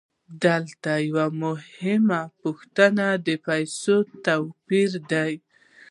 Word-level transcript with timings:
دلته 0.45 0.91
یوه 1.07 1.27
مهمه 1.43 2.21
پوښتنه 2.41 3.05
د 3.27 3.27
پیسو 3.45 3.95
د 4.07 4.11
توپیر 4.25 4.91
ده 5.11 5.25